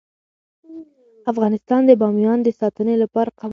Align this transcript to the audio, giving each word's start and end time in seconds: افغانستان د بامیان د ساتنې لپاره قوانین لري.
افغانستان 1.31 1.81
د 1.85 1.91
بامیان 2.01 2.39
د 2.43 2.47
ساتنې 2.59 2.95
لپاره 3.03 3.29
قوانین 3.31 3.41
لري. 3.47 3.49